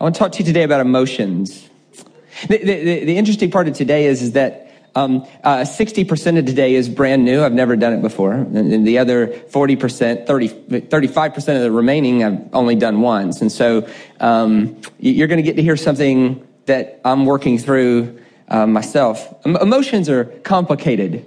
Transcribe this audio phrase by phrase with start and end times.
[0.00, 1.68] I want to talk to you today about emotions.
[2.48, 4.64] The, the, the interesting part of today is, is that
[4.96, 7.42] um, uh, 60% of today is brand new.
[7.42, 8.32] I've never done it before.
[8.32, 13.40] And, and the other 40%, 30, 35% of the remaining I've only done once.
[13.40, 13.88] And so
[14.20, 19.34] um, you're going to get to hear something that I'm working through uh, myself.
[19.44, 21.26] Emotions are complicated.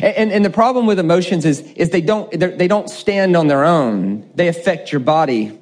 [0.00, 3.64] And, and, the problem with emotions is, is they don't, they don't stand on their
[3.64, 4.30] own.
[4.34, 5.58] They affect your body.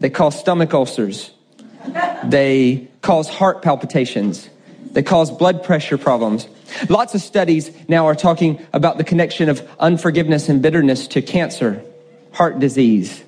[0.00, 1.32] They cause stomach ulcers.
[2.24, 4.48] They cause heart palpitations.
[4.92, 6.48] They cause blood pressure problems.
[6.88, 11.84] Lots of studies now are talking about the connection of unforgiveness and bitterness to cancer,
[12.32, 13.22] heart disease,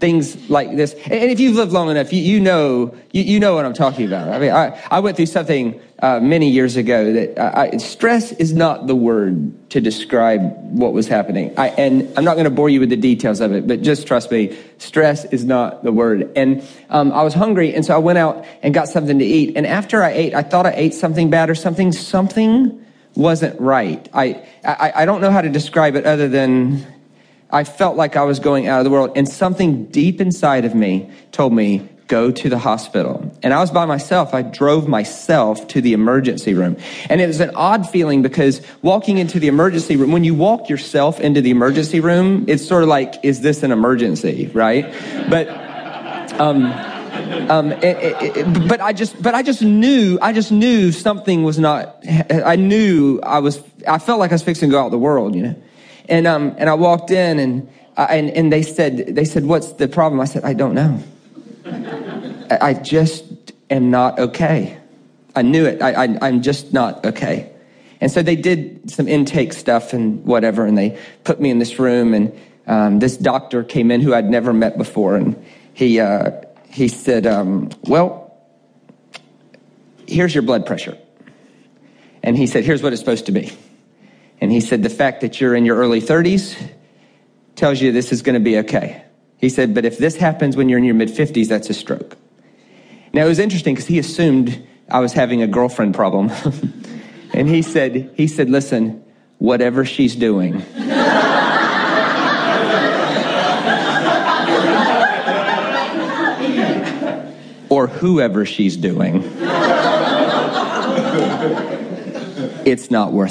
[0.00, 0.94] things like this.
[1.04, 4.06] And if you've lived long enough, you, you know you, you, know what I'm talking
[4.06, 4.28] about.
[4.28, 8.52] I mean, I, I went through something uh, many years ago that I, stress is
[8.52, 10.42] not the word to describe
[10.76, 11.54] what was happening.
[11.56, 14.08] I, and I'm not going to bore you with the details of it, but just
[14.08, 16.32] trust me, stress is not the word.
[16.36, 19.56] And um, I was hungry, and so I went out and got something to eat.
[19.56, 21.92] And after I ate, I thought I ate something bad or something.
[21.92, 24.08] Something wasn't right.
[24.12, 26.84] I, I, I don't know how to describe it other than
[27.48, 30.74] I felt like I was going out of the world, and something deep inside of
[30.74, 33.14] me told me, go to the hospital.
[33.42, 34.34] And I was by myself.
[34.34, 36.76] I drove myself to the emergency room.
[37.08, 40.68] And it was an odd feeling because walking into the emergency room, when you walk
[40.68, 44.84] yourself into the emergency room, it's sort of like, is this an emergency, right?
[45.30, 45.48] But,
[46.38, 46.66] um,
[47.50, 51.44] um, it, it, it, but I just, but I just knew, I just knew something
[51.44, 51.96] was not,
[52.30, 55.34] I knew I was, I felt like I was fixing to go out the world,
[55.34, 55.56] you know?
[56.10, 59.72] And, um, and I walked in and, uh, and, and they said, they said, what's
[59.72, 60.20] the problem?
[60.20, 61.02] I said, I don't know.
[62.60, 63.24] I, just
[63.70, 64.78] am not okay.
[65.34, 65.82] I knew it.
[65.82, 67.50] I, I, I'm just not okay.
[68.00, 71.78] And so they did some intake stuff and whatever, and they put me in this
[71.78, 75.42] room, and um, this doctor came in who I'd never met before, and
[75.74, 76.32] he, uh,
[76.70, 78.34] he said, um, Well,
[80.08, 80.98] here's your blood pressure.
[82.22, 83.52] And he said, Here's what it's supposed to be.
[84.42, 86.60] And he said, the fact that you're in your early 30s
[87.54, 89.04] tells you this is going to be okay.
[89.38, 92.16] He said, but if this happens when you're in your mid 50s, that's a stroke.
[93.14, 96.30] Now it was interesting because he assumed I was having a girlfriend problem.
[97.34, 99.04] and he said, he said, listen,
[99.38, 100.64] whatever she's doing.
[107.68, 109.22] or whoever she's doing.
[112.64, 113.20] it's not worth